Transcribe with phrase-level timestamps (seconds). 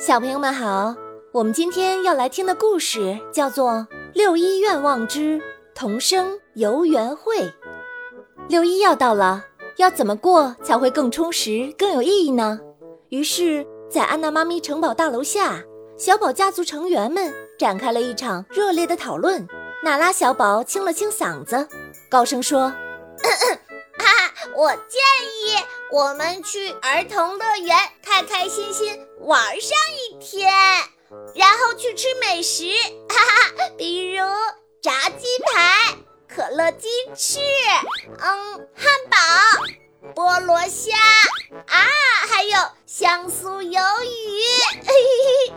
[0.00, 0.96] 小朋友们好，
[1.30, 3.72] 我们今天要来听的故事叫做
[4.14, 5.38] 《六一愿望之
[5.74, 7.36] 童声游园会》。
[8.48, 9.44] 六一要到了，
[9.76, 12.58] 要怎么过才会更充实、更有意义呢？
[13.10, 15.62] 于是，在安娜妈咪城堡大楼下，
[15.98, 19.46] 小宝家族成员们展开了一场热烈的讨论。
[19.84, 21.68] 娜拉小宝清了清嗓子，
[22.08, 22.72] 高声说
[23.20, 23.58] ：“咳咳
[24.56, 25.56] 我建议。”
[25.92, 30.48] 我们去儿童乐园开开心心玩上一天，
[31.34, 32.72] 然后去吃美食，
[33.08, 34.24] 哈哈，比如
[34.80, 35.96] 炸鸡排、
[36.28, 37.40] 可乐鸡翅，
[38.20, 39.18] 嗯，汉堡、
[40.14, 40.96] 菠萝虾
[41.66, 41.82] 啊，
[42.28, 45.52] 还有香酥鱿鱼。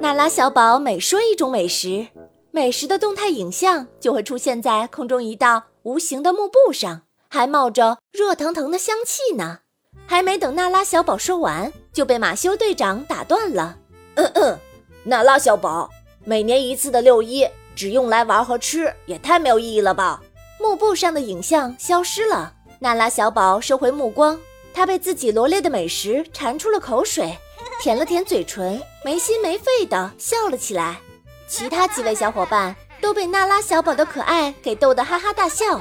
[0.00, 2.08] 娜拉小宝每说一种美食，
[2.50, 7.02] 美食的动态影像就会出现在空中一道无形的幕布上。
[7.32, 9.60] 还冒着热腾腾的香气呢，
[10.04, 13.78] 还没等娜拉小宝说完，就被马修队长打断了。
[14.16, 14.58] 嗯嗯，
[15.04, 15.88] 娜拉小宝，
[16.24, 20.20] 每年一次的六一只用来玩和吃，也太没有意义了吧？
[20.58, 24.36] 幕布上的影像消失了，娜拉小宝收回目光，
[24.74, 27.38] 她被自己罗列的美食馋出了口水，
[27.80, 31.00] 舔了舔嘴唇，没心没肺地笑了起来。
[31.46, 35.80] 其他几位小伙伴都被娜拉小宝的可爱给逗得哈哈大笑。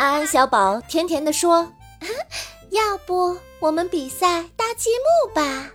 [0.00, 1.70] 安安小宝甜甜地说
[2.72, 5.70] ：“要不我们比赛搭积木吧？”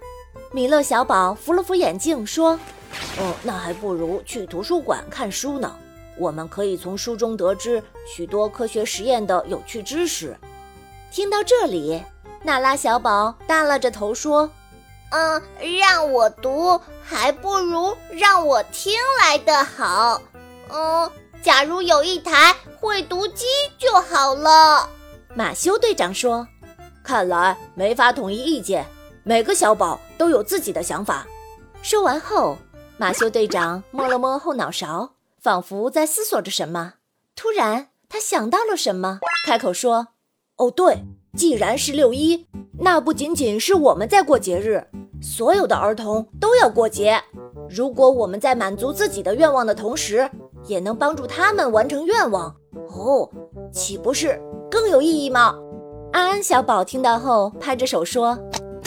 [0.52, 2.59] 米勒小宝扶了扶眼镜说
[3.22, 5.76] ：“哦，那还不如去图书馆看书呢。
[6.17, 10.36] 我们可以从书中得知许多科学实验的有趣知识。”
[11.14, 12.04] 听到这里，
[12.42, 14.50] 娜拉小宝耷拉着头说
[15.14, 15.39] ：“嗯，
[15.80, 20.20] 让我读还不如让我听来的好。
[20.73, 21.12] 嗯，
[21.46, 22.54] 假如有一台。”
[22.86, 23.46] 会读机
[23.80, 24.88] 就好了，
[25.34, 26.48] 马修队长说
[27.02, 28.86] ：“看来没法统一意见，
[29.24, 31.26] 每个小宝都有自己的想法。”
[31.82, 32.56] 说完后，
[32.98, 36.94] 马修队长摸了摸后脑勺，仿佛在思索着什么。
[37.36, 39.17] 突然，他想到了什么，
[39.48, 40.10] 开口说
[40.58, 41.04] ：“哦，对，
[41.36, 42.45] 既然是六一，
[42.82, 44.88] 那不仅仅是我们在过节日，
[45.25, 47.19] 所有的儿童都要过节。
[47.67, 50.30] 如果我们在满足自己的愿望的同时，
[50.65, 52.55] 也能帮助他们完成愿望。”
[52.93, 53.27] 哦，
[53.73, 55.55] 岂不是更有意义吗？
[56.13, 58.37] 安安小宝听到后拍着手说：“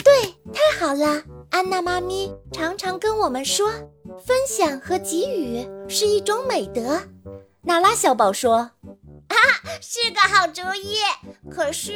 [0.01, 1.21] 对，太好了！
[1.51, 3.69] 安娜妈咪常常跟我们说，
[4.25, 7.01] 分享和给予是一种美德。”
[7.63, 8.55] 娜拉小宝说
[9.27, 9.35] ：“啊，
[9.81, 10.95] 是个好主意。
[11.51, 11.91] 可是，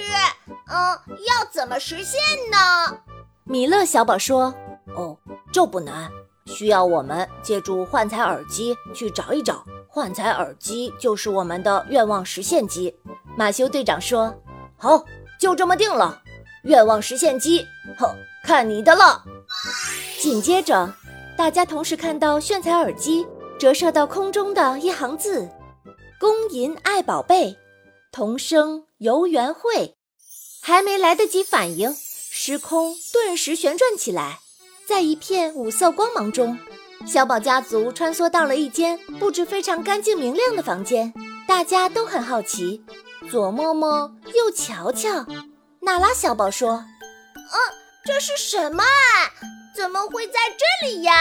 [0.67, 2.19] 嗯，要怎么实现
[2.51, 2.97] 呢？”
[3.45, 4.53] 米勒小宝说
[4.95, 5.17] ：“哦，
[5.51, 6.09] 这不难，
[6.45, 12.95] 需要我们借助幻彩耳机去找一找。”幻彩耳机就是我们的愿望实现机，
[13.37, 14.33] 马修队长说
[14.77, 15.03] ：“好，
[15.39, 16.21] 就这么定了。
[16.63, 17.65] 愿望实现机，
[17.97, 19.23] 哼，看你的了。”
[20.19, 20.93] 紧接着，
[21.37, 23.27] 大家同时看到炫彩耳机
[23.59, 25.49] 折射到空中的一行字
[26.17, 27.57] ：“公银爱宝贝，
[28.11, 29.95] 童声游园会。”
[30.65, 31.93] 还没来得及反应，
[32.35, 34.39] 时空顿时旋转起来，
[34.87, 36.57] 在一片五色光芒中。
[37.05, 41.13] 小宝家族穿梭到了一间布置非常干净明亮的房间，
[41.47, 42.83] 大家都很好奇，
[43.29, 45.27] 左摸摸，右瞧瞧。
[45.81, 46.83] 娜拉小宝说
[47.37, 47.55] ：“嗯，
[48.03, 49.29] 这是什么啊？
[49.75, 51.13] 怎么会在这里呀？”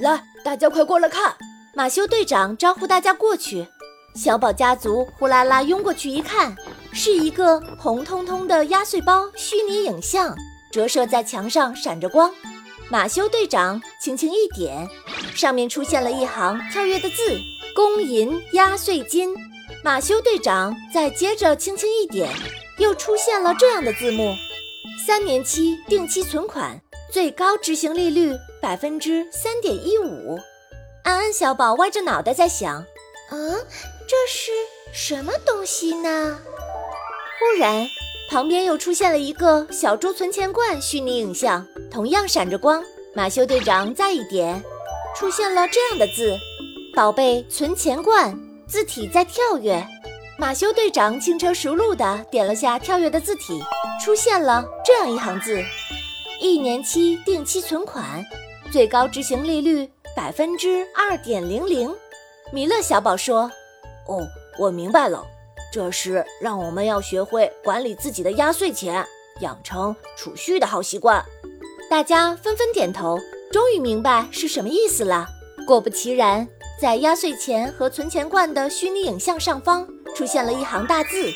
[0.00, 1.36] 来，大家快过来看！
[1.74, 3.68] 马修队长招呼大家过去。
[4.14, 6.56] 小宝家族呼啦啦拥过去一看，
[6.98, 10.34] 是一个红彤彤的压岁包虚拟影像，
[10.72, 12.32] 折射在墙上，闪着光。
[12.90, 14.88] 马修队长轻轻一点，
[15.34, 17.38] 上面出现了一行跳跃的字
[17.76, 19.36] ：“公银压岁金。”
[19.84, 22.32] 马修队长再接着轻轻一点，
[22.78, 24.34] 又出现了这样的字幕
[25.06, 26.80] ：“三年期定期存款，
[27.12, 30.38] 最高执行利率百分之三点一五。”
[31.04, 32.82] 安安小宝歪着脑袋在想
[33.30, 33.52] ：“嗯，
[34.08, 34.50] 这是
[34.94, 36.38] 什么东西呢？”
[37.38, 37.86] 忽然。
[38.28, 42.82] 旁边又出现了一个小猪存钱罐虚拟影像，同样闪着光。
[43.14, 44.60] 马修队长再一点，
[45.14, 46.36] 出现了这样的字
[46.92, 48.36] ：“宝贝存钱罐”，
[48.66, 49.80] 字体在跳跃。
[50.36, 53.62] 马修队长轻车熟路地点了下跳跃的字体，
[54.04, 55.62] 出现了这样一行字
[56.42, 58.24] ：“一年期定期存款，
[58.72, 61.94] 最高执行利率百分之二点零零。”
[62.52, 63.48] 米勒小宝说
[64.08, 64.26] ：“哦，
[64.58, 65.24] 我明白了。”
[65.72, 69.06] 这是让我们要学会管理自己的压岁钱，
[69.40, 71.24] 养成储蓄的好习惯。
[71.90, 73.18] 大家纷纷点头，
[73.52, 75.28] 终于明白是什么意思了。
[75.66, 76.48] 果不其然，
[76.80, 81.32] 在压岁钱和存钱罐的虚拟影像上方出现了一行大字：“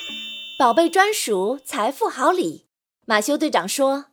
[0.59, 2.67] 宝贝专属财富好礼。”
[3.07, 4.07] 马修队长说：“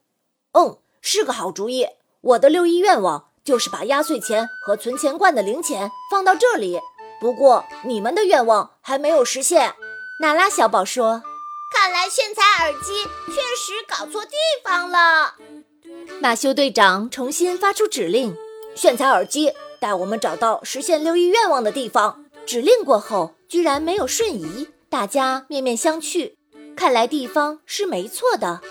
[0.53, 1.87] 嗯，是个好主意。
[2.21, 6.79] 我的六一愿望就是把压岁钱和存钱罐的零钱放到这里。
[7.19, 9.73] 不过你们的愿望还没有实现。
[10.19, 11.21] 娜拉小宝说
[11.71, 14.31] ：“看来炫彩耳机确实搞错地
[14.63, 15.35] 方了。”
[16.19, 18.35] 马修队长重新发出指令
[18.75, 26.33] ：“炫彩耳机，带我们找到实现六一愿望的地方。”指令过后，居然没有瞬移，大家面面相觑。
[26.75, 28.61] 看来地方是没错的，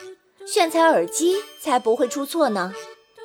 [0.45, 2.73] 炫彩耳机才不会出错呢。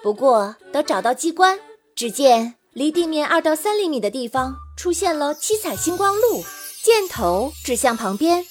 [0.03, 1.59] 不过得找到机关，
[1.95, 6.43] 只见离地面二到三厘米的地方出现了七彩星光路，
[6.83, 8.45] 箭头指向旁边。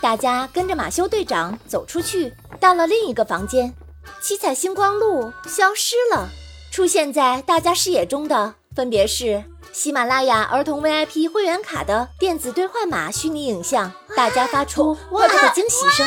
[0.00, 3.74] 大家跟着马修队长走出去，到了另一个房间，
[4.20, 6.28] 七彩星光路消失了。
[6.70, 16.06] 出现在大家视野中的分别是喜马拉雅儿童 VIP 会员卡的电子兑换码虚拟影像，大家发出哇的惊喜声。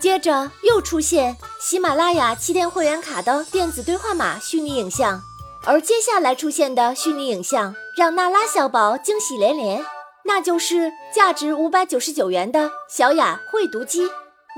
[0.00, 5.22] 接着又出现喜马拉雅七天会员卡的电子兑换码虚拟影像，
[5.64, 9.84] 而接下来出现的虚拟影像让娜拉小宝惊喜连连，
[10.28, 14.06] 那就是价值五百九十九元的小雅会读机。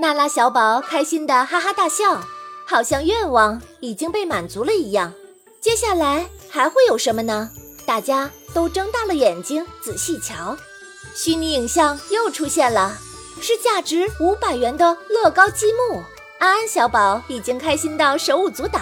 [0.01, 2.21] 娜拉小宝开心的哈哈大笑，
[2.67, 5.15] 好像愿望已经被满足了一样。
[5.61, 7.49] 接下来还会有什么呢？
[7.87, 10.57] 大家都睁大了眼睛仔细瞧，
[11.15, 12.99] 虚拟影像又出现了。
[13.41, 16.03] 是价值五百元的乐高积木，
[16.41, 18.81] 安安小宝已经开心到手舞足蹈，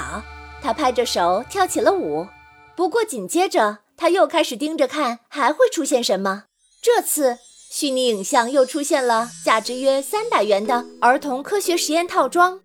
[0.63, 2.27] 他拍着手跳起了舞。
[2.75, 6.45] 不过紧接着他又开始盯着看，还会出现什么？
[6.81, 7.39] 这次
[7.71, 12.61] 虚拟影像又出现了价值约三百元的儿童科学实验套装。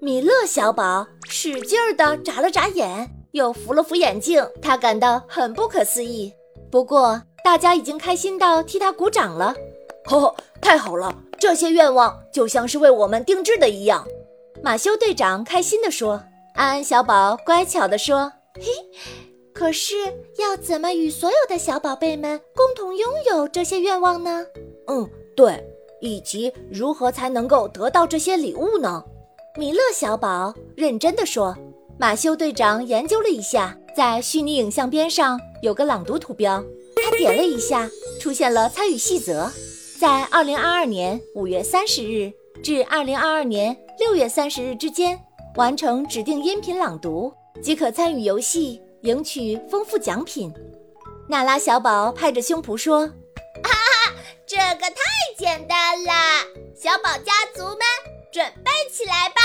[0.00, 6.32] 米勒小宝使劲儿地眨了眨眼，又扶了扶眼镜，他感到很不可思议。
[6.70, 9.54] 不过大家已经开心到替他鼓掌了。
[10.06, 11.14] 呵，太好了！
[11.38, 14.06] 这些愿望就像是为我们定制的一样，
[14.62, 16.22] 马修队长开心地说。
[16.54, 18.64] 安安小宝乖巧地说：“嘿，
[19.58, 19.96] 可是
[20.38, 24.46] 要怎么与所有的小宝贝们共同拥有这些愿望呢？”
[24.86, 25.60] 嗯，对，
[26.00, 29.02] 以及如何才能够得到这些礼物呢？
[29.56, 31.56] 米勒小宝认真地说。
[32.00, 36.62] 马修队长研究了一下，在虚拟影像边上有个朗读图标，
[36.94, 37.90] 他点了一下，
[38.20, 39.50] 出现了参与细则。
[39.98, 42.32] 在二零二二年五月三十日
[42.62, 45.18] 至二零二二年六月三十日之间
[45.56, 50.52] 完成指定音频朗读，即可参与游戏，赢取丰富奖品。
[51.28, 53.06] 娜拉小宝拍着胸脯说
[53.62, 54.14] ：“哈哈，
[54.46, 54.96] 这个太
[55.36, 56.12] 简单了！
[56.74, 57.78] 小宝家族们，
[58.32, 59.40] 准备起来吧！”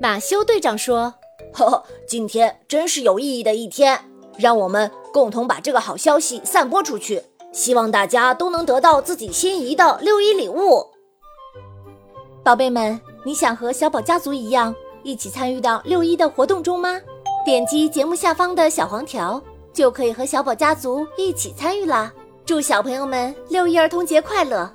[0.00, 1.14] 马修队长说
[1.52, 10.86] ：“呵呵，今天真是有意义的一天，让我们共同把这个好消息散播出去。”希望大家都能得到自己心仪的六一礼物。
[12.42, 16.98] 宝贝们，你想和小宝家族一样，一起参与到六一的活动中吗？
[17.44, 19.42] 点击节目下方的小黄条，
[19.72, 22.12] 就可以和小宝家族一起参与啦！
[22.46, 24.72] 祝小朋友们六一儿童节快乐！